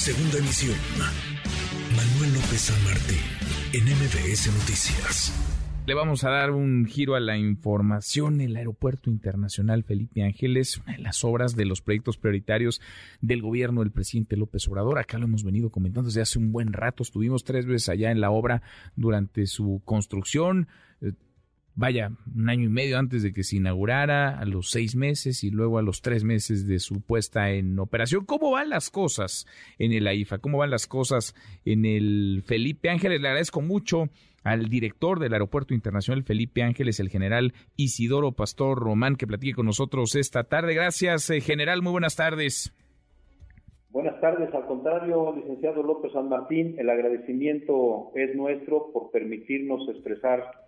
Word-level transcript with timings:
Segunda 0.00 0.38
emisión. 0.38 0.78
Manuel 1.94 2.32
López 2.32 2.58
San 2.58 2.84
Martín, 2.84 3.18
en 3.74 3.84
MBS 3.84 4.46
Noticias. 4.46 5.30
Le 5.86 5.92
vamos 5.92 6.24
a 6.24 6.30
dar 6.30 6.52
un 6.52 6.86
giro 6.86 7.16
a 7.16 7.20
la 7.20 7.36
información. 7.36 8.40
El 8.40 8.56
Aeropuerto 8.56 9.10
Internacional 9.10 9.84
Felipe 9.84 10.22
Ángeles, 10.22 10.78
una 10.78 10.94
de 10.94 11.02
las 11.02 11.22
obras 11.22 11.54
de 11.54 11.66
los 11.66 11.82
proyectos 11.82 12.16
prioritarios 12.16 12.80
del 13.20 13.42
gobierno 13.42 13.82
del 13.82 13.90
presidente 13.90 14.38
López 14.38 14.66
Obrador. 14.68 14.98
Acá 14.98 15.18
lo 15.18 15.26
hemos 15.26 15.44
venido 15.44 15.68
comentando 15.68 16.08
desde 16.08 16.22
hace 16.22 16.38
un 16.38 16.50
buen 16.50 16.72
rato. 16.72 17.02
Estuvimos 17.02 17.44
tres 17.44 17.66
veces 17.66 17.90
allá 17.90 18.10
en 18.10 18.22
la 18.22 18.30
obra 18.30 18.62
durante 18.96 19.46
su 19.46 19.82
construcción. 19.84 20.66
Vaya, 21.80 22.10
un 22.36 22.50
año 22.50 22.66
y 22.66 22.68
medio 22.68 22.98
antes 22.98 23.22
de 23.22 23.32
que 23.32 23.42
se 23.42 23.56
inaugurara, 23.56 24.38
a 24.38 24.44
los 24.44 24.68
seis 24.68 24.94
meses 24.94 25.42
y 25.44 25.50
luego 25.50 25.78
a 25.78 25.82
los 25.82 26.02
tres 26.02 26.24
meses 26.24 26.66
de 26.66 26.78
su 26.78 27.00
puesta 27.00 27.52
en 27.52 27.78
operación. 27.78 28.26
¿Cómo 28.26 28.50
van 28.50 28.68
las 28.68 28.90
cosas 28.90 29.46
en 29.78 29.94
el 29.94 30.06
AIFA? 30.06 30.40
¿Cómo 30.40 30.58
van 30.58 30.68
las 30.68 30.86
cosas 30.86 31.34
en 31.64 31.86
el 31.86 32.42
Felipe 32.44 32.90
Ángeles? 32.90 33.22
Le 33.22 33.28
agradezco 33.28 33.62
mucho 33.62 34.10
al 34.44 34.68
director 34.68 35.20
del 35.20 35.32
Aeropuerto 35.32 35.72
Internacional 35.72 36.22
Felipe 36.22 36.62
Ángeles, 36.62 37.00
el 37.00 37.08
general 37.08 37.54
Isidoro 37.76 38.32
Pastor 38.32 38.78
Román, 38.78 39.16
que 39.16 39.26
platique 39.26 39.54
con 39.54 39.64
nosotros 39.64 40.16
esta 40.16 40.44
tarde. 40.44 40.74
Gracias, 40.74 41.30
eh, 41.30 41.40
general. 41.40 41.80
Muy 41.80 41.92
buenas 41.92 42.14
tardes. 42.14 42.74
Buenas 43.88 44.20
tardes. 44.20 44.52
Al 44.52 44.66
contrario, 44.66 45.34
licenciado 45.34 45.82
López 45.82 46.12
San 46.12 46.28
Martín, 46.28 46.74
el 46.78 46.90
agradecimiento 46.90 48.12
es 48.16 48.36
nuestro 48.36 48.92
por 48.92 49.10
permitirnos 49.10 49.88
expresar 49.88 50.59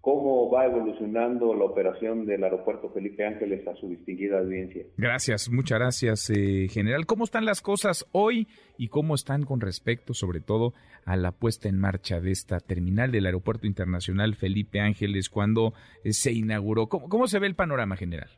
cómo 0.00 0.50
va 0.50 0.64
evolucionando 0.64 1.54
la 1.54 1.64
operación 1.64 2.24
del 2.24 2.42
aeropuerto 2.44 2.88
Felipe 2.90 3.26
Ángeles 3.26 3.66
a 3.66 3.74
su 3.76 3.88
distinguida 3.88 4.38
audiencia. 4.38 4.84
Gracias, 4.96 5.50
muchas 5.50 5.78
gracias, 5.78 6.30
eh, 6.30 6.68
general. 6.70 7.04
¿Cómo 7.06 7.24
están 7.24 7.44
las 7.44 7.60
cosas 7.60 8.06
hoy 8.12 8.48
y 8.78 8.88
cómo 8.88 9.14
están 9.14 9.44
con 9.44 9.60
respecto, 9.60 10.14
sobre 10.14 10.40
todo, 10.40 10.72
a 11.04 11.16
la 11.16 11.32
puesta 11.32 11.68
en 11.68 11.78
marcha 11.78 12.20
de 12.20 12.30
esta 12.30 12.60
terminal 12.60 13.12
del 13.12 13.26
Aeropuerto 13.26 13.66
Internacional 13.66 14.36
Felipe 14.36 14.80
Ángeles 14.80 15.28
cuando 15.28 15.74
eh, 16.02 16.12
se 16.12 16.32
inauguró? 16.32 16.88
¿Cómo, 16.88 17.26
se 17.26 17.38
ve 17.38 17.46
el 17.46 17.54
panorama 17.54 17.96
general? 17.96 18.30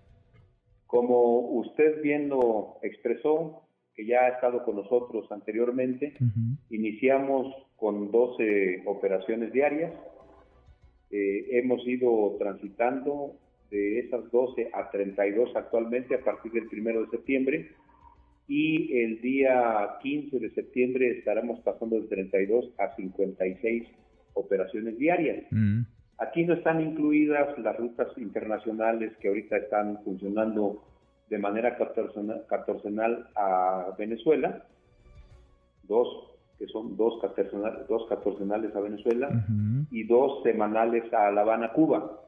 Como 0.87 1.39
usted 1.61 2.03
bien 2.03 2.29
lo 2.29 2.79
expresó, 2.83 3.63
que 3.95 4.05
ya 4.05 4.23
ha 4.23 4.29
estado 4.31 4.65
con 4.65 4.77
nosotros 4.77 5.31
anteriormente, 5.31 6.15
iniciamos 6.71 7.55
con 7.77 8.11
12 8.11 8.83
operaciones 8.87 9.53
diarias 9.53 9.93
eh, 11.13 11.59
hemos 11.59 11.87
ido 11.87 12.37
transitando 12.39 13.37
de 13.71 14.01
esas 14.01 14.31
12 14.31 14.71
a 14.73 14.91
32 14.91 15.55
actualmente 15.55 16.15
a 16.15 16.25
partir 16.25 16.53
del 16.53 16.69
1 16.73 17.03
de 17.03 17.11
septiembre 17.11 17.71
y 18.49 18.99
el 18.99 19.21
día 19.21 19.97
15 20.03 20.39
de 20.39 20.51
septiembre 20.51 21.19
estaremos 21.19 21.61
pasando 21.61 22.01
de 22.01 22.09
32 22.09 22.71
a 22.79 22.95
56 22.97 23.89
operaciones 24.35 24.99
diarias. 24.99 25.45
Mm. 25.51 25.83
Aquí 26.19 26.45
no 26.45 26.55
están 26.55 26.81
incluidas 26.81 27.59
las 27.59 27.77
rutas 27.77 28.09
internacionales 28.17 29.13
que 29.21 29.29
ahorita 29.29 29.57
están 29.57 30.03
funcionando 30.05 30.83
de 31.29 31.39
manera 31.39 31.77
catorcenal 31.77 33.29
a 33.35 33.95
Venezuela, 33.99 34.65
dos 35.85 36.32
que 36.63 36.69
son 36.69 36.97
dos 36.97 37.21
catorcenales, 37.21 37.89
dos 37.89 38.07
catorcenales 38.09 38.77
a 38.77 38.81
Venezuela 38.81 39.29
y 39.91 40.05
dos 40.05 40.45
semanales 40.45 41.13
a 41.13 41.29
La 41.33 41.41
Habana, 41.41 41.73
Cuba. 41.73 42.21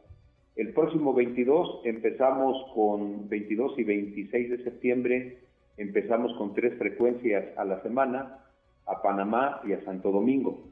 El 0.56 0.72
próximo 0.72 1.14
22 1.14 1.82
empezamos 1.84 2.56
con 2.74 3.28
22 3.28 3.78
y 3.78 3.84
26 3.84 4.50
de 4.50 4.64
septiembre, 4.64 5.38
empezamos 5.76 6.36
con 6.36 6.52
tres 6.52 6.76
frecuencias 6.78 7.56
a 7.56 7.64
la 7.64 7.80
semana 7.82 8.40
a 8.86 9.00
Panamá 9.02 9.60
y 9.68 9.72
a 9.72 9.84
Santo 9.84 10.10
Domingo. 10.10 10.64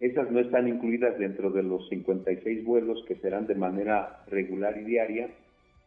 Esas 0.00 0.30
no 0.30 0.40
están 0.40 0.66
incluidas 0.66 1.18
dentro 1.18 1.50
de 1.50 1.62
los 1.62 1.86
56 1.90 2.64
vuelos 2.64 3.04
que 3.06 3.16
serán 3.16 3.46
de 3.46 3.54
manera 3.54 4.24
regular 4.28 4.78
y 4.78 4.84
diaria 4.84 5.28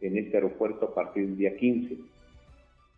en 0.01 0.19
este 0.19 0.37
aeropuerto 0.37 0.85
a 0.85 0.93
partir 0.93 1.25
del 1.25 1.37
día 1.37 1.57
15. 1.57 1.97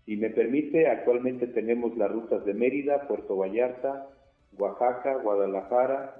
Si 0.07 0.15
me 0.15 0.29
permite, 0.29 0.87
actualmente 0.87 1.47
tenemos 1.47 1.97
las 1.97 2.09
rutas 2.09 2.45
de 2.45 2.53
Mérida, 2.53 3.09
Puerto 3.09 3.35
Vallarta, 3.35 4.07
Oaxaca, 4.57 5.17
Guadalajara, 5.17 6.15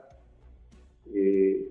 eh, 1.16 1.70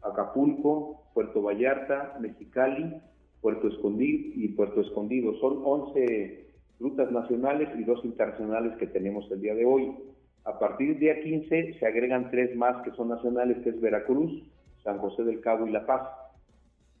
Acapulco, 0.00 1.02
Puerto 1.12 1.42
Vallarta, 1.42 2.16
Mexicali, 2.18 2.94
Puerto 3.42 3.68
Escondido 3.68 4.30
y 4.36 4.48
Puerto 4.48 4.80
Escondido. 4.80 5.34
Son 5.34 5.60
11 5.62 6.46
rutas 6.80 7.12
nacionales 7.12 7.68
y 7.78 7.84
dos 7.84 8.02
internacionales 8.06 8.78
que 8.78 8.86
tenemos 8.86 9.30
el 9.30 9.42
día 9.42 9.54
de 9.54 9.66
hoy. 9.66 9.94
A 10.46 10.58
partir 10.58 10.92
del 10.92 10.98
día 10.98 11.20
15 11.20 11.74
se 11.78 11.86
agregan 11.86 12.30
tres 12.30 12.56
más 12.56 12.82
que 12.84 12.90
son 12.92 13.10
nacionales, 13.10 13.58
que 13.62 13.68
es 13.68 13.80
Veracruz, 13.82 14.32
San 14.82 14.96
José 14.96 15.24
del 15.24 15.42
Cabo 15.42 15.66
y 15.66 15.72
La 15.72 15.84
Paz, 15.84 16.08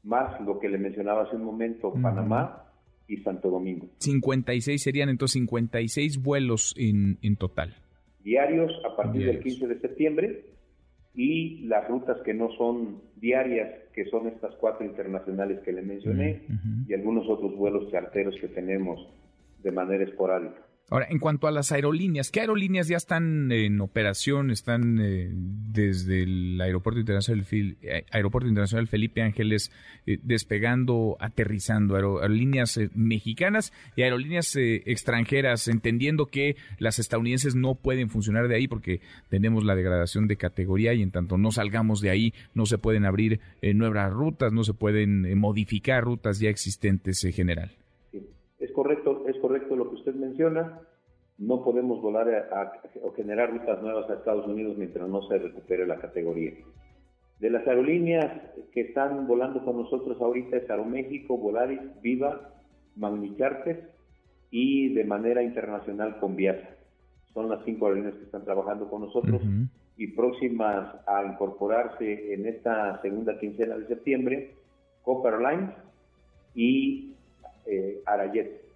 más 0.04 0.38
lo 0.42 0.58
que 0.58 0.68
le 0.68 0.76
mencionaba 0.76 1.22
hace 1.22 1.36
un 1.36 1.44
momento, 1.44 1.94
Panamá, 1.94 2.67
y 3.08 3.16
Santo 3.18 3.50
Domingo. 3.50 3.88
56 3.98 4.80
serían 4.80 5.08
entonces 5.08 5.32
56 5.34 6.22
vuelos 6.22 6.74
en, 6.76 7.18
en 7.22 7.36
total. 7.36 7.74
Diarios 8.22 8.70
a 8.84 8.94
partir 8.94 9.26
del 9.26 9.40
15 9.40 9.66
de 9.66 9.80
septiembre 9.80 10.44
y 11.14 11.66
las 11.66 11.88
rutas 11.88 12.18
que 12.24 12.32
no 12.32 12.50
son 12.56 13.02
diarias, 13.16 13.70
que 13.92 14.04
son 14.04 14.28
estas 14.28 14.54
cuatro 14.56 14.86
internacionales 14.86 15.58
que 15.64 15.72
le 15.72 15.82
mencioné, 15.82 16.42
y 16.86 16.94
algunos 16.94 17.28
otros 17.28 17.56
vuelos 17.56 17.90
charteros 17.90 18.36
que 18.40 18.46
tenemos 18.46 19.04
de 19.64 19.72
manera 19.72 20.04
esporádica. 20.04 20.67
Ahora, 20.90 21.06
en 21.10 21.18
cuanto 21.18 21.46
a 21.46 21.50
las 21.50 21.70
aerolíneas, 21.70 22.30
¿qué 22.30 22.40
aerolíneas 22.40 22.88
ya 22.88 22.96
están 22.96 23.52
en 23.52 23.82
operación? 23.82 24.50
Están 24.50 24.98
eh, 25.02 25.28
desde 25.30 26.22
el 26.22 26.58
Aeropuerto 26.58 26.98
Internacional, 26.98 27.44
eh, 27.50 28.06
Aeropuerto 28.10 28.48
Internacional 28.48 28.88
Felipe 28.88 29.20
Ángeles 29.20 29.70
eh, 30.06 30.18
despegando, 30.22 31.18
aterrizando, 31.20 31.94
aerolíneas 31.94 32.80
mexicanas 32.94 33.74
y 33.96 34.02
aerolíneas 34.02 34.56
extranjeras, 34.56 35.68
entendiendo 35.68 36.26
que 36.26 36.56
las 36.78 36.98
estadounidenses 36.98 37.54
no 37.54 37.74
pueden 37.74 38.08
funcionar 38.08 38.48
de 38.48 38.56
ahí 38.56 38.66
porque 38.66 39.02
tenemos 39.28 39.64
la 39.64 39.74
degradación 39.74 40.26
de 40.26 40.38
categoría 40.38 40.94
y 40.94 41.02
en 41.02 41.10
tanto 41.10 41.36
no 41.36 41.52
salgamos 41.52 42.00
de 42.00 42.08
ahí 42.08 42.34
no 42.54 42.64
se 42.64 42.78
pueden 42.78 43.04
abrir 43.04 43.40
nuevas 43.60 44.10
rutas, 44.10 44.54
no 44.54 44.64
se 44.64 44.72
pueden 44.72 45.38
modificar 45.38 46.02
rutas 46.02 46.40
ya 46.40 46.48
existentes 46.48 47.22
en 47.24 47.32
general. 47.34 47.78
Usted 50.08 50.20
menciona 50.20 50.80
no 51.38 51.62
podemos 51.62 52.02
volar 52.02 52.48
o 53.02 53.12
generar 53.12 53.52
rutas 53.52 53.80
nuevas 53.80 54.10
a 54.10 54.14
Estados 54.14 54.46
Unidos 54.46 54.76
mientras 54.76 55.08
no 55.08 55.22
se 55.28 55.38
recupere 55.38 55.86
la 55.86 56.00
categoría. 56.00 56.52
De 57.38 57.48
las 57.48 57.64
aerolíneas 57.68 58.42
que 58.72 58.80
están 58.80 59.28
volando 59.28 59.64
con 59.64 59.76
nosotros 59.76 60.20
ahorita 60.20 60.56
es 60.56 60.68
Aeroméxico, 60.68 61.38
Volaris, 61.38 61.78
Viva, 62.02 62.50
Magnichartes 62.96 63.78
y 64.50 64.92
de 64.94 65.04
manera 65.04 65.40
internacional 65.40 66.18
con 66.18 66.34
Viasa. 66.34 66.70
Son 67.32 67.48
las 67.48 67.64
cinco 67.64 67.86
aerolíneas 67.86 68.16
que 68.16 68.24
están 68.24 68.44
trabajando 68.44 68.90
con 68.90 69.02
nosotros 69.02 69.40
y 69.96 70.08
próximas 70.08 70.92
a 71.06 71.24
incorporarse 71.24 72.34
en 72.34 72.46
esta 72.46 73.00
segunda 73.00 73.38
quincena 73.38 73.76
de 73.76 73.86
septiembre, 73.86 74.54
Copa 75.04 75.28
Airlines 75.28 75.70
y 76.56 77.14
eh, 77.66 78.02
Arayet. 78.06 78.67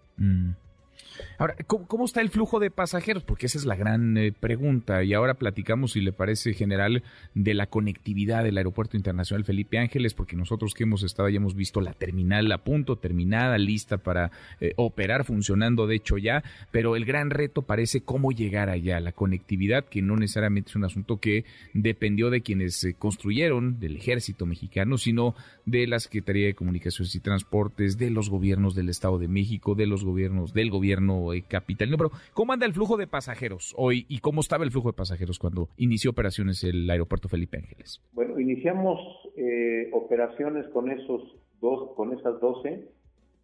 Ahora, 1.39 1.57
¿cómo, 1.67 2.05
está 2.05 2.21
el 2.21 2.31
flujo 2.31 2.61
de 2.61 2.71
pasajeros? 2.71 3.25
Porque 3.25 3.47
esa 3.47 3.59
es 3.59 3.65
la 3.65 3.77
gran 3.77 4.17
eh, 4.17 4.33
pregunta. 4.33 5.03
Y 5.03 5.15
ahora 5.15 5.35
platicamos, 5.35 5.93
si 5.93 6.01
le 6.01 6.13
parece 6.13 6.55
general, 6.55 7.03
de 7.35 7.55
la 7.55 7.67
conectividad 7.67 8.45
del 8.45 8.59
Aeropuerto 8.59 8.97
Internacional 8.97 9.45
Felipe 9.45 9.79
Ángeles, 9.79 10.15
porque 10.15 10.37
nosotros 10.37 10.75
que 10.75 10.85
hemos 10.85 11.03
estado 11.03 11.29
ya 11.29 11.37
hemos 11.37 11.55
visto 11.55 11.81
la 11.81 11.93
terminal 11.93 12.51
a 12.53 12.59
punto, 12.59 12.97
terminada, 12.97 13.59
lista 13.59 13.99
para 13.99 14.31
eh, 14.61 14.73
operar, 14.77 15.25
funcionando 15.25 15.87
de 15.87 15.97
hecho 15.97 16.19
ya, 16.19 16.43
pero 16.71 16.97
el 16.97 17.05
gran 17.05 17.31
reto 17.31 17.63
parece 17.63 18.03
cómo 18.03 18.33
llegar 18.33 18.69
allá, 18.69 19.01
la 19.01 19.13
conectividad, 19.13 19.85
que 19.85 20.03
no 20.03 20.17
necesariamente 20.17 20.71
es 20.71 20.77
un 20.77 20.85
asunto 20.85 21.19
que 21.19 21.45
dependió 21.75 22.31
de 22.31 22.43
quienes 22.43 22.83
eh, 22.85 22.95
construyeron, 22.99 23.81
del 23.81 23.97
ejército 23.97 24.47
mexicano, 24.47 24.99
sino 24.99 25.35
de 25.67 25.87
la 25.87 26.01
Secretaría 26.01 26.47
de 26.47 26.55
Comunicaciones 26.55 27.15
y 27.15 27.21
Transportes, 27.21 27.99
de 27.99 28.11
los 28.11 28.31
gobiernos 28.31 28.75
del 28.75 28.89
Estado 28.89 29.19
de 29.19 29.29
México, 29.29 29.75
de 29.75 29.87
los 29.87 30.05
gobiernos 30.05 30.53
del 30.53 30.71
gobierno 30.71 31.22
capitalino. 31.49 31.97
Pero, 31.97 32.11
¿cómo 32.35 32.53
anda 32.53 32.67
el 32.67 32.73
flujo 32.73 32.97
de 32.97 33.07
pasajeros 33.07 33.75
hoy 33.77 34.07
y 34.09 34.19
cómo 34.19 34.41
estaba 34.41 34.65
el 34.65 34.71
flujo 34.71 34.89
de 34.89 34.95
pasajeros 34.95 35.39
cuando 35.39 35.69
inició 35.77 36.11
operaciones 36.11 36.63
el 36.65 36.89
aeropuerto 36.91 37.29
Felipe 37.29 37.59
Ángeles? 37.59 38.01
Bueno, 38.13 38.39
iniciamos 38.39 38.99
eh, 39.37 39.89
operaciones 39.93 40.67
con 40.69 40.91
esos 40.91 41.37
dos, 41.61 41.95
con 41.97 42.13
esas 42.13 42.41
12 42.41 42.89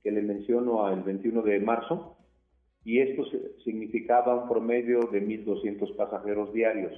que 0.03 0.11
le 0.11 0.23
menciono 0.23 0.91
el 0.93 1.03
21 1.03 1.43
de 1.43 1.61
marzo 1.61 2.17
y 2.85 3.01
esto 3.01 3.25
significaba 3.65 4.43
un 4.43 4.49
promedio 4.49 5.01
de 5.13 5.23
1.200 5.23 5.95
pasajeros 5.97 6.53
diarios. 6.53 6.93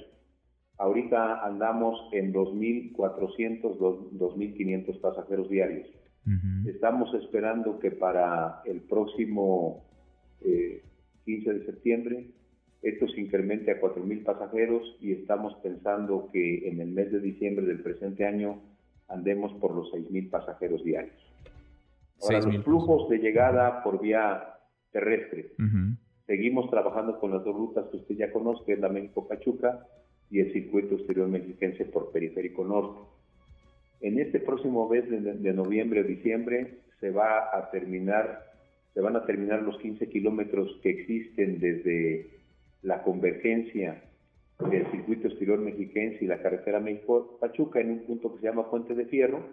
Ahorita 0.77 1.45
andamos 1.45 1.99
en 2.13 2.33
2.400, 2.33 3.77
2.500 3.77 5.01
pasajeros 5.01 5.49
diarios. 5.49 5.87
Estamos 6.65 7.13
esperando 7.15 7.79
que 7.79 7.91
para 7.91 8.61
el 8.65 8.81
próximo 8.81 9.83
15 10.41 11.49
eh, 11.49 11.53
de 11.53 11.65
septiembre 11.65 12.27
Esto 12.81 13.07
se 13.07 13.21
incrementa 13.21 13.71
a 13.73 13.81
4.000 13.81 14.23
pasajeros 14.23 14.97
y 15.01 15.13
estamos 15.13 15.55
pensando 15.61 16.29
que 16.31 16.67
en 16.67 16.81
el 16.81 16.89
mes 16.89 17.11
de 17.11 17.19
diciembre 17.19 17.65
del 17.65 17.81
presente 17.81 18.25
año 18.25 18.61
andemos 19.07 19.53
por 19.59 19.75
los 19.75 19.91
6.000 19.91 20.29
pasajeros 20.29 20.83
diarios. 20.83 21.15
Ahora, 22.21 22.39
los 22.39 22.63
flujos 22.63 23.09
de 23.09 23.17
llegada 23.17 23.83
por 23.83 23.99
vía 23.99 24.55
terrestre. 24.91 25.53
Seguimos 26.27 26.69
trabajando 26.69 27.19
con 27.19 27.31
las 27.31 27.43
dos 27.43 27.55
rutas 27.55 27.85
que 27.89 27.97
usted 27.97 28.15
ya 28.15 28.31
conoce, 28.31 28.63
que 28.65 28.73
es 28.73 28.79
la 28.79 28.89
México-Pachuca 28.89 29.85
y 30.29 30.39
el 30.39 30.53
circuito 30.53 30.95
exterior 30.95 31.27
mexiquense 31.27 31.85
por 31.85 32.11
Periférico 32.11 32.63
Norte. 32.63 33.01
En 33.99 34.19
este 34.19 34.39
próximo 34.39 34.87
mes 34.89 35.09
de, 35.09 35.53
noviembre 35.53 36.01
o 36.01 36.03
diciembre 36.03 36.79
se 36.99 37.11
va 37.11 37.49
a 37.53 37.69
terminar, 37.69 38.50
se 38.93 39.01
van 39.01 39.15
a 39.15 39.25
terminar 39.25 39.61
los 39.61 39.77
15 39.79 40.09
kilómetros 40.09 40.79
que 40.81 40.89
existen 40.89 41.59
desde 41.59 42.29
la 42.81 43.03
convergencia 43.03 44.03
del 44.69 44.89
circuito 44.91 45.27
exterior 45.27 45.59
mexiquense 45.59 46.23
y 46.23 46.27
la 46.27 46.41
carretera 46.41 46.79
México-Pachuca 46.79 47.79
en 47.79 47.91
un 47.91 48.05
punto 48.05 48.33
que 48.33 48.41
se 48.41 48.47
llama 48.47 48.69
Puente 48.69 48.93
de 48.93 49.05
Fierro 49.05 49.43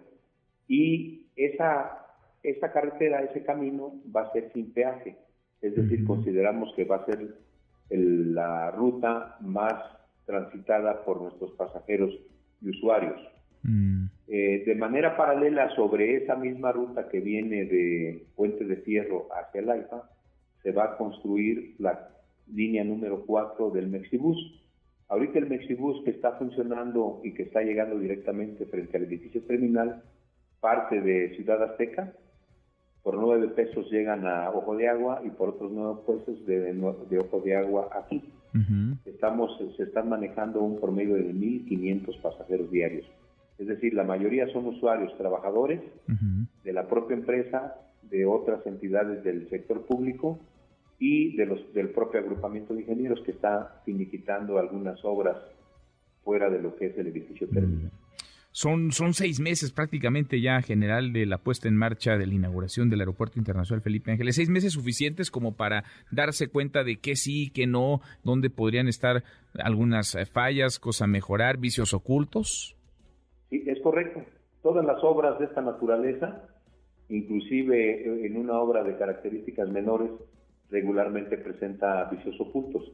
y 0.67 1.27
esa, 1.35 2.05
esa 2.43 2.71
carretera, 2.71 3.23
ese 3.23 3.43
camino 3.43 3.93
va 4.15 4.23
a 4.23 4.31
ser 4.33 4.51
sin 4.53 4.71
peaje, 4.71 5.17
es 5.61 5.75
decir, 5.75 6.05
consideramos 6.05 6.73
que 6.75 6.85
va 6.85 6.97
a 6.97 7.05
ser 7.05 7.35
la 7.89 8.71
ruta 8.71 9.37
más 9.41 9.73
transitada 10.25 11.03
por 11.03 11.21
nuestros 11.21 11.51
pasajeros 11.53 12.13
y 12.61 12.69
usuarios. 12.69 13.19
Mm. 13.63 14.05
Eh, 14.31 14.63
de 14.63 14.75
manera 14.75 15.17
paralela 15.17 15.73
sobre 15.75 16.15
esa 16.17 16.35
misma 16.35 16.71
ruta 16.71 17.09
que 17.09 17.19
viene 17.19 17.65
de 17.65 18.27
Puente 18.35 18.63
de 18.63 18.75
Fierro 18.75 19.27
hacia 19.33 19.61
el 19.61 19.69
AIFA, 19.71 20.07
se 20.61 20.71
va 20.71 20.83
a 20.83 20.97
construir 20.97 21.73
la 21.79 22.09
línea 22.53 22.83
número 22.83 23.25
4 23.25 23.71
del 23.71 23.87
Mexibus. 23.87 24.37
Ahorita 25.07 25.39
el 25.39 25.49
Mexibus 25.49 26.03
que 26.03 26.11
está 26.11 26.33
funcionando 26.33 27.21
y 27.23 27.33
que 27.33 27.41
está 27.41 27.63
llegando 27.63 27.97
directamente 27.97 28.67
frente 28.67 28.97
al 28.97 29.05
edificio 29.05 29.41
terminal, 29.41 30.03
parte 30.59 31.01
de 31.01 31.35
Ciudad 31.35 31.63
Azteca, 31.63 32.13
por 33.01 33.17
nueve 33.17 33.47
pesos 33.47 33.89
llegan 33.89 34.27
a 34.27 34.51
Ojo 34.51 34.75
de 34.75 34.89
Agua 34.89 35.23
y 35.25 35.31
por 35.31 35.49
otros 35.49 35.71
nueve 35.71 36.01
pesos 36.05 36.45
de, 36.45 36.73
de 36.73 37.17
Ojo 37.17 37.41
de 37.41 37.55
Agua 37.55 37.89
aquí. 37.93 38.23
Estamos, 39.05 39.59
se 39.75 39.83
están 39.83 40.09
manejando 40.09 40.61
un 40.61 40.79
promedio 40.79 41.15
de 41.15 41.33
1.500 41.33 42.21
pasajeros 42.21 42.69
diarios. 42.69 43.05
Es 43.59 43.67
decir, 43.67 43.93
la 43.93 44.05
mayoría 44.05 44.47
son 44.53 44.65
usuarios 44.67 45.15
trabajadores 45.17 45.81
de 46.63 46.73
la 46.73 46.87
propia 46.87 47.17
empresa, 47.17 47.75
de 48.03 48.25
otras 48.25 48.65
entidades 48.65 49.23
del 49.23 49.49
sector 49.49 49.85
público 49.85 50.39
y 50.97 51.35
de 51.35 51.45
los, 51.45 51.73
del 51.73 51.89
propio 51.89 52.21
agrupamiento 52.21 52.73
de 52.73 52.81
ingenieros 52.81 53.21
que 53.25 53.31
está 53.31 53.81
finiquitando 53.85 54.57
algunas 54.57 55.03
obras 55.03 55.37
fuera 56.23 56.49
de 56.49 56.61
lo 56.61 56.75
que 56.75 56.87
es 56.87 56.97
el 56.97 57.07
edificio 57.07 57.47
terminal. 57.49 57.91
Son, 58.51 58.91
son 58.91 59.13
seis 59.13 59.39
meses 59.39 59.71
prácticamente 59.71 60.41
ya, 60.41 60.61
general, 60.61 61.13
de 61.13 61.25
la 61.25 61.37
puesta 61.37 61.67
en 61.67 61.75
marcha 61.75 62.17
de 62.17 62.25
la 62.25 62.33
inauguración 62.33 62.89
del 62.89 63.01
Aeropuerto 63.01 63.37
Internacional 63.37 63.81
Felipe 63.81 64.11
Ángeles. 64.11 64.35
Seis 64.35 64.49
meses 64.49 64.73
suficientes 64.73 65.29
como 65.29 65.55
para 65.55 65.83
darse 66.11 66.47
cuenta 66.47 66.83
de 66.83 66.97
qué 66.97 67.15
sí, 67.15 67.51
qué 67.53 67.67
no, 67.67 68.01
dónde 68.23 68.49
podrían 68.49 68.87
estar 68.87 69.23
algunas 69.53 70.17
fallas, 70.31 70.79
cosas 70.79 71.03
a 71.03 71.07
mejorar, 71.07 71.57
vicios 71.57 71.93
ocultos. 71.93 72.75
Sí, 73.49 73.63
es 73.67 73.79
correcto. 73.81 74.21
Todas 74.61 74.85
las 74.85 75.03
obras 75.03 75.39
de 75.39 75.45
esta 75.45 75.61
naturaleza, 75.61 76.47
inclusive 77.07 78.25
en 78.25 78.37
una 78.37 78.59
obra 78.59 78.83
de 78.83 78.97
características 78.97 79.69
menores, 79.69 80.11
regularmente 80.69 81.37
presenta 81.37 82.03
vicios 82.05 82.39
ocultos. 82.39 82.91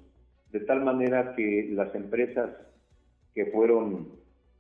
De 0.52 0.62
tal 0.62 0.84
manera 0.84 1.36
que 1.36 1.70
las 1.74 1.94
empresas 1.96 2.50
que 3.34 3.48
fueron 3.48 4.08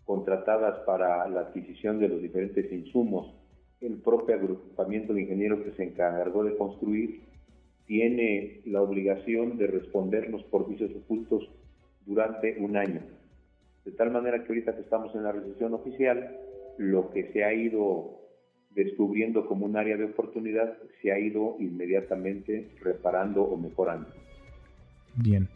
contratadas 0.03 0.79
para 0.85 1.27
la 1.29 1.41
adquisición 1.41 1.99
de 1.99 2.09
los 2.09 2.21
diferentes 2.21 2.71
insumos, 2.71 3.33
el 3.81 3.97
propio 3.97 4.35
agrupamiento 4.35 5.13
de 5.13 5.21
ingenieros 5.21 5.61
que 5.61 5.71
se 5.71 5.83
encargó 5.83 6.43
de 6.43 6.57
construir 6.57 7.21
tiene 7.85 8.61
la 8.65 8.81
obligación 8.81 9.57
de 9.57 9.67
respondernos 9.67 10.43
por 10.45 10.67
vicios 10.67 10.91
ocultos 10.95 11.49
durante 12.05 12.57
un 12.59 12.77
año. 12.77 13.01
De 13.85 13.91
tal 13.91 14.11
manera 14.11 14.43
que 14.43 14.49
ahorita 14.49 14.75
que 14.75 14.81
estamos 14.81 15.13
en 15.15 15.23
la 15.23 15.31
recesión 15.31 15.73
oficial, 15.73 16.37
lo 16.77 17.11
que 17.11 17.31
se 17.31 17.43
ha 17.43 17.53
ido 17.53 18.21
descubriendo 18.71 19.47
como 19.47 19.65
un 19.65 19.77
área 19.77 19.95
de 19.95 20.05
oportunidad 20.05 20.77
se 21.01 21.11
ha 21.11 21.19
ido 21.19 21.55
inmediatamente 21.59 22.71
reparando 22.81 23.43
o 23.43 23.57
mejorando. 23.57 24.09
Bien 25.15 25.47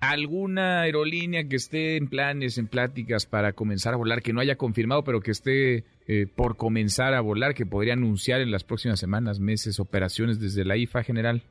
alguna 0.00 0.82
aerolínea 0.82 1.48
que 1.48 1.56
esté 1.56 1.96
en 1.96 2.08
planes, 2.08 2.58
en 2.58 2.66
pláticas 2.66 3.26
para 3.26 3.52
comenzar 3.52 3.94
a 3.94 3.96
volar, 3.96 4.22
que 4.22 4.32
no 4.32 4.40
haya 4.40 4.56
confirmado, 4.56 5.04
pero 5.04 5.20
que 5.20 5.30
esté 5.30 5.84
eh, 6.06 6.26
por 6.34 6.56
comenzar 6.56 7.14
a 7.14 7.20
volar, 7.20 7.54
que 7.54 7.66
podría 7.66 7.94
anunciar 7.94 8.40
en 8.40 8.50
las 8.50 8.64
próximas 8.64 9.00
semanas, 9.00 9.40
meses, 9.40 9.80
operaciones 9.80 10.40
desde 10.40 10.64
la 10.64 10.76
IFA 10.76 11.02
general? 11.02 11.42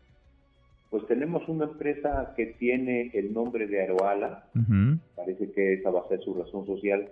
Pues 0.90 1.06
tenemos 1.08 1.48
una 1.50 1.66
empresa 1.66 2.34
que 2.36 2.46
tiene 2.58 3.12
el 3.14 3.34
nombre 3.34 3.68
de 3.68 3.82
Aeroala, 3.82 4.48
parece 5.16 5.52
que 5.52 5.74
esa 5.74 5.90
va 5.90 6.02
a 6.02 6.08
ser 6.08 6.22
su 6.22 6.34
razón 6.34 6.66
social, 6.66 7.10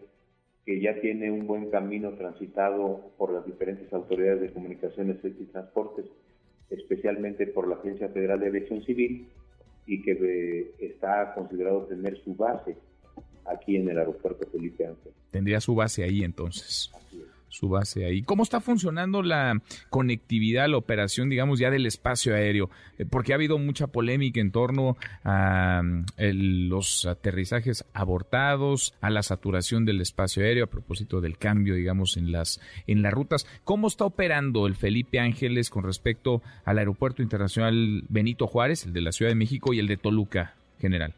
que 0.66 0.80
ya 0.80 1.00
tiene 1.02 1.32
un 1.32 1.46
buen 1.46 1.70
camino 1.70 2.12
transitado 2.14 3.12
por 3.18 3.34
las 3.34 3.46
diferentes 3.46 3.92
autoridades 3.92 4.42
de 4.42 4.54
comunicaciones 4.54 5.18
y 5.24 5.46
transportes, 5.46 6.06
especialmente 6.70 7.48
por 7.48 7.68
la 7.68 7.76
Agencia 7.76 8.08
Federal 8.10 8.40
de 8.40 8.48
Aviación 8.48 8.84
Civil, 8.84 9.28
y 9.86 10.02
que 10.02 10.12
eh, 10.12 10.72
está 10.80 11.34
considerado 11.34 11.84
tener 11.84 12.18
su 12.24 12.36
base 12.36 12.78
aquí 13.46 13.76
en 13.76 13.90
el 13.90 14.00
aeropuerto 14.00 14.48
Felipe 14.50 14.86
Ángeles. 14.86 15.14
Tendría 15.32 15.60
su 15.60 15.76
base 15.76 16.04
ahí 16.04 16.24
entonces. 16.24 16.92
Su 17.54 17.70
base 17.70 18.04
ahí. 18.04 18.24
¿Cómo 18.24 18.42
está 18.42 18.62
funcionando 18.62 19.22
la 19.22 19.62
conectividad, 19.92 20.68
la 20.68 20.78
operación, 20.78 21.30
digamos, 21.30 21.60
ya 21.60 21.70
del 21.70 21.86
espacio 21.86 22.34
aéreo? 22.34 22.72
Eh, 22.98 23.06
porque 23.06 23.32
ha 23.32 23.36
habido 23.36 23.60
mucha 23.60 23.86
polémica 23.86 24.42
en 24.42 24.52
torno 24.52 24.98
a 25.24 25.84
mm, 25.84 26.06
los 26.68 27.06
aterrizajes 27.06 27.86
abortados, 27.94 28.96
a 29.02 29.12
la 29.12 29.22
saturación 29.22 29.86
del 29.86 30.02
espacio 30.02 30.42
aéreo, 30.42 30.64
a 30.64 30.68
propósito 30.68 31.22
del 31.22 31.38
cambio, 31.38 31.76
digamos, 31.76 32.18
en 32.18 32.32
las, 32.32 32.60
en 32.88 33.04
las 33.04 33.14
rutas. 33.14 33.46
¿Cómo 33.64 33.88
está 33.88 34.06
operando 34.06 34.66
el 34.66 34.74
Felipe 34.74 35.20
Ángeles 35.20 35.70
con 35.70 35.84
respecto 35.84 36.42
al 36.66 36.80
Aeropuerto 36.80 37.22
Internacional 37.22 38.04
Benito 38.10 38.48
Juárez, 38.48 38.88
el 38.88 38.94
de 38.94 39.02
la 39.02 39.12
Ciudad 39.12 39.30
de 39.30 39.36
México 39.36 39.74
y 39.74 39.80
el 39.80 39.86
de 39.86 39.98
Toluca, 39.98 40.56
general? 40.80 41.14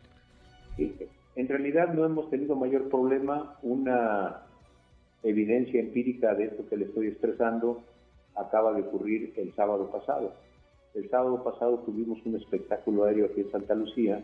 En 0.77 1.47
realidad 1.47 1.93
no 1.93 2.05
hemos 2.05 2.29
tenido 2.29 2.57
mayor 2.57 2.89
problema. 2.89 3.55
Una 3.61 4.44
evidencia 5.23 5.79
empírica 5.79 6.33
de 6.35 6.45
esto 6.45 6.67
que 6.69 6.77
le 6.77 6.85
estoy 6.85 7.07
expresando 7.07 7.83
acaba 8.35 8.73
de 8.73 8.81
ocurrir 8.81 9.33
el 9.37 9.53
sábado 9.53 9.89
pasado. 9.91 10.33
El 10.93 11.09
sábado 11.09 11.43
pasado 11.43 11.79
tuvimos 11.79 12.25
un 12.25 12.35
espectáculo 12.35 13.05
aéreo 13.05 13.25
aquí 13.25 13.41
en 13.41 13.51
Santa 13.51 13.75
Lucía, 13.75 14.23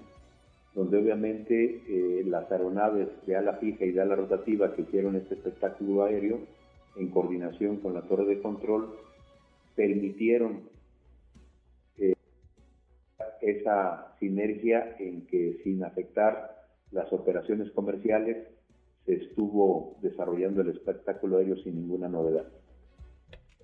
donde 0.74 0.98
obviamente 0.98 1.82
eh, 1.88 2.24
las 2.26 2.50
aeronaves 2.52 3.10
de 3.26 3.36
ala 3.36 3.54
fija 3.58 3.86
y 3.86 3.92
de 3.92 4.02
ala 4.02 4.16
rotativa 4.16 4.74
que 4.74 4.84
hicieron 4.84 5.16
este 5.16 5.36
espectáculo 5.36 6.04
aéreo, 6.04 6.40
en 6.96 7.10
coordinación 7.10 7.78
con 7.78 7.94
la 7.94 8.02
torre 8.02 8.26
de 8.26 8.42
control, 8.42 8.96
permitieron 9.76 10.70
eh, 11.98 12.14
esa 13.42 14.16
sinergia 14.20 14.96
en 15.00 15.26
que 15.28 15.60
sin 15.64 15.84
afectar 15.84 16.58
las 16.92 17.12
operaciones 17.14 17.72
comerciales 17.72 18.48
se 19.06 19.14
estuvo 19.14 19.98
desarrollando 20.02 20.62
el 20.62 20.70
espectáculo 20.70 21.38
aéreo 21.38 21.58
sin 21.58 21.76
ninguna 21.76 22.08
novedad. 22.08 22.48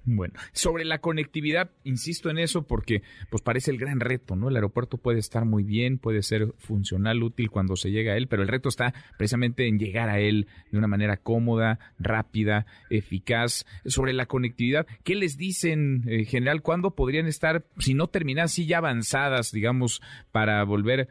Bueno, 0.09 0.35
sobre 0.53 0.85
la 0.85 0.99
conectividad, 0.99 1.71
insisto 1.83 2.29
en 2.29 2.37
eso 2.37 2.65
porque 2.65 3.01
pues 3.29 3.41
parece 3.41 3.71
el 3.71 3.77
gran 3.77 3.99
reto, 3.99 4.37
¿no? 4.37 4.47
El 4.47 4.55
aeropuerto 4.55 4.97
puede 4.97 5.19
estar 5.19 5.43
muy 5.43 5.63
bien, 5.63 5.97
puede 5.97 6.23
ser 6.23 6.53
funcional, 6.59 7.21
útil 7.23 7.51
cuando 7.51 7.75
se 7.75 7.91
llega 7.91 8.13
a 8.13 8.15
él, 8.15 8.29
pero 8.29 8.41
el 8.41 8.47
reto 8.47 8.69
está 8.69 8.93
precisamente 9.17 9.67
en 9.67 9.79
llegar 9.79 10.07
a 10.07 10.21
él 10.21 10.47
de 10.71 10.77
una 10.77 10.87
manera 10.87 11.17
cómoda, 11.17 11.79
rápida, 11.99 12.65
eficaz. 12.89 13.65
Sobre 13.85 14.13
la 14.13 14.27
conectividad, 14.27 14.87
¿qué 15.03 15.15
les 15.15 15.35
dicen 15.35 16.03
en 16.07 16.23
general? 16.23 16.61
¿Cuándo 16.61 16.91
podrían 16.91 17.27
estar, 17.27 17.65
si 17.77 17.93
no 17.93 18.07
terminar 18.07 18.45
así 18.45 18.65
ya 18.65 18.77
avanzadas, 18.77 19.51
digamos, 19.51 20.01
para 20.31 20.63
volver 20.63 21.09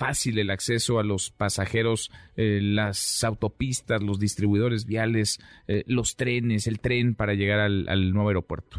fácil 0.00 0.38
el 0.38 0.48
acceso 0.48 0.98
a 0.98 1.04
los 1.04 1.30
pasajeros, 1.30 2.10
eh, 2.34 2.60
las 2.62 3.22
autopistas, 3.22 4.02
los 4.02 4.18
distribuidores 4.18 4.86
viales, 4.86 5.38
eh, 5.68 5.84
los 5.86 6.16
trenes, 6.16 6.66
el 6.66 6.80
tren 6.80 7.14
para 7.14 7.34
llegar 7.34 7.60
al, 7.60 8.12
nuevo 8.14 8.30
aeropuerto? 8.30 8.78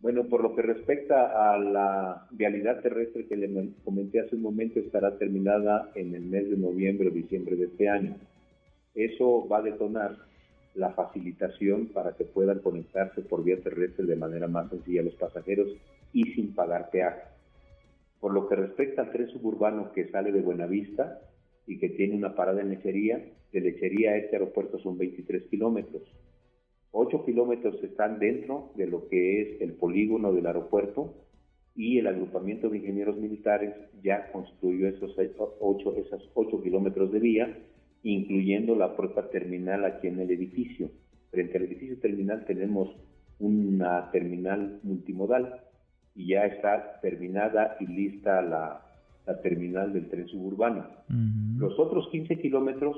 Bueno, 0.00 0.22
por 0.26 0.44
lo 0.44 0.54
que 0.54 0.62
respecta 0.62 1.52
a 1.52 1.58
la 1.58 2.28
vialidad 2.30 2.80
terrestre 2.80 3.26
que 3.26 3.36
le 3.36 3.72
comenté 3.82 4.20
hace 4.20 4.36
un 4.36 4.42
momento, 4.42 4.78
estará 4.78 5.18
terminada 5.18 5.90
en 5.96 6.14
el 6.14 6.22
mes 6.26 6.48
de 6.48 6.58
noviembre 6.58 7.08
o 7.08 7.10
diciembre 7.10 7.56
de 7.56 7.64
este 7.64 7.88
año. 7.88 8.14
Eso 8.94 9.48
va 9.48 9.58
a 9.58 9.62
detonar 9.62 10.16
la 10.76 10.90
facilitación 10.90 11.86
para 11.88 12.12
que 12.12 12.24
puedan 12.24 12.60
conectarse 12.60 13.20
por 13.22 13.42
vía 13.42 13.60
terrestre 13.60 14.06
de 14.06 14.14
manera 14.14 14.46
más 14.46 14.70
sencilla 14.70 15.02
los 15.02 15.14
pasajeros 15.14 15.68
y 16.12 16.22
sin 16.34 16.54
pagar 16.54 16.90
peaje 16.90 17.33
Por 18.24 18.32
lo 18.32 18.48
que 18.48 18.56
respecta 18.56 19.02
al 19.02 19.12
tren 19.12 19.28
suburbano 19.28 19.92
que 19.92 20.08
sale 20.08 20.32
de 20.32 20.40
Buenavista 20.40 21.20
y 21.66 21.78
que 21.78 21.90
tiene 21.90 22.16
una 22.16 22.34
parada 22.34 22.62
en 22.62 22.70
Lechería, 22.70 23.22
de 23.52 23.60
Lechería 23.60 24.12
a 24.12 24.16
este 24.16 24.36
aeropuerto 24.36 24.78
son 24.78 24.96
23 24.96 25.44
kilómetros. 25.50 26.02
8 26.92 27.22
kilómetros 27.26 27.84
están 27.84 28.18
dentro 28.18 28.72
de 28.76 28.86
lo 28.86 29.08
que 29.10 29.42
es 29.42 29.60
el 29.60 29.74
polígono 29.74 30.32
del 30.32 30.46
aeropuerto 30.46 31.12
y 31.74 31.98
el 31.98 32.06
agrupamiento 32.06 32.70
de 32.70 32.78
ingenieros 32.78 33.18
militares 33.18 33.74
ya 34.02 34.32
construyó 34.32 34.88
esos 34.88 35.14
8, 35.60 35.94
esos 35.98 36.30
8 36.32 36.62
kilómetros 36.62 37.12
de 37.12 37.18
vía, 37.18 37.58
incluyendo 38.04 38.74
la 38.74 38.96
propia 38.96 39.28
terminal 39.28 39.84
aquí 39.84 40.06
en 40.06 40.18
el 40.20 40.30
edificio. 40.30 40.90
Frente 41.30 41.58
al 41.58 41.64
edificio 41.64 41.98
terminal 41.98 42.46
tenemos 42.46 42.88
una 43.38 44.10
terminal 44.12 44.80
multimodal 44.82 45.60
y 46.14 46.28
ya 46.28 46.46
está 46.46 47.00
terminada 47.00 47.76
y 47.80 47.86
lista 47.86 48.40
la, 48.42 48.80
terminal 49.42 49.92
del 49.92 50.08
tren 50.08 50.28
suburbano. 50.28 50.86
Los 51.58 51.78
otros 51.78 52.08
15 52.10 52.38
kilómetros 52.40 52.96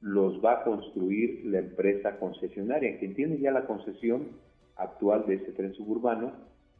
los 0.00 0.42
va 0.44 0.60
a 0.60 0.64
construir 0.64 1.44
la 1.46 1.58
empresa 1.58 2.18
concesionaria, 2.18 2.98
que 3.00 3.08
tiene 3.08 3.38
ya 3.38 3.50
la 3.50 3.66
concesión 3.66 4.28
actual 4.76 5.24
de 5.26 5.34
ese 5.34 5.52
tren 5.52 5.74
suburbano 5.74 6.32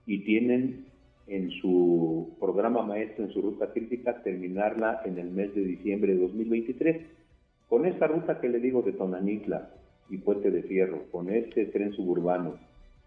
y 0.06 0.20
tienen 0.24 0.86
en 1.26 1.50
su 1.60 2.36
programa 2.40 2.82
maestro, 2.82 3.24
en 3.24 3.32
su 3.32 3.42
ruta 3.42 3.72
crítica, 3.72 4.22
terminarla 4.22 5.02
en 5.04 5.18
el 5.18 5.30
mes 5.30 5.54
de 5.54 5.62
diciembre 5.62 6.14
de 6.14 6.20
2023. 6.20 7.06
Con 7.68 7.84
esta 7.84 8.06
ruta 8.06 8.40
que 8.40 8.48
le 8.48 8.60
digo 8.60 8.82
de 8.82 8.92
Tonanitla 8.92 9.70
y 10.08 10.18
Puente 10.18 10.50
de 10.50 10.62
Fierro, 10.62 11.02
con 11.10 11.28
este 11.28 11.66
tren 11.66 11.92
suburbano 11.92 12.54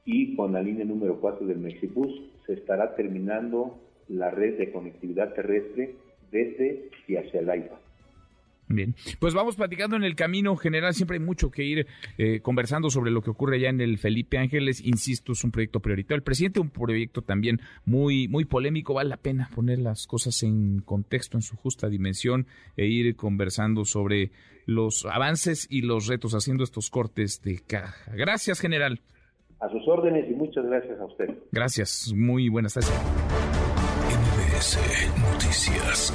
y 0.06 0.36
con 0.36 0.54
la 0.54 0.62
línea 0.62 0.86
número 0.86 1.20
4 1.20 1.48
del 1.48 1.58
Mexibus, 1.58 2.12
se 2.46 2.54
estará 2.54 2.96
terminando 2.96 3.80
la 4.08 4.30
red 4.32 4.58
de 4.58 4.72
conectividad 4.72 5.34
terrestre 5.34 5.96
desde 6.32 6.90
y 7.08 7.16
hacia 7.16 7.40
el 7.40 7.50
AIPA. 7.50 7.80
Bien, 8.74 8.96
pues 9.20 9.34
vamos 9.34 9.56
platicando 9.56 9.96
en 9.96 10.04
el 10.04 10.16
camino 10.16 10.56
general. 10.56 10.94
Siempre 10.94 11.18
hay 11.18 11.24
mucho 11.24 11.52
que 11.52 11.64
ir 11.64 11.88
eh, 12.18 12.40
conversando 12.42 12.90
sobre 12.90 13.12
lo 13.12 13.22
que 13.22 13.30
ocurre 13.30 13.58
allá 13.58 13.70
en 13.70 13.82
el 13.82 13.98
Felipe 13.98 14.38
Ángeles. 14.38 14.82
Insisto, 14.82 15.34
es 15.34 15.44
un 15.44 15.52
proyecto 15.52 15.82
prioritario. 15.82 16.16
El 16.16 16.24
presidente, 16.24 16.60
un 16.60 16.70
proyecto 16.70 17.22
también 17.22 17.60
muy, 17.86 18.28
muy 18.28 18.46
polémico. 18.46 18.94
Vale 18.94 19.10
la 19.10 19.18
pena 19.18 19.50
poner 19.54 19.80
las 19.80 20.08
cosas 20.08 20.42
en 20.44 20.80
contexto, 20.80 21.38
en 21.38 21.42
su 21.42 21.58
justa 21.58 21.90
dimensión, 21.90 22.48
e 22.78 22.86
ir 22.86 23.16
conversando 23.16 23.84
sobre 23.84 24.32
los 24.66 25.06
avances 25.06 25.68
y 25.70 25.82
los 25.82 26.08
retos, 26.08 26.34
haciendo 26.34 26.64
estos 26.64 26.90
cortes 26.90 27.42
de 27.44 27.60
caja. 27.60 28.14
Gracias, 28.16 28.60
general. 28.60 29.02
A 29.62 29.70
sus 29.70 29.88
órdenes 29.88 30.30
y 30.30 30.34
muchas 30.34 30.66
gracias 30.66 31.00
a 31.00 31.06
usted. 31.06 31.30
Gracias, 31.52 32.12
muy 32.16 32.50
buenas 32.50 32.74
tardes. 32.74 32.92
Noticias. 35.20 36.14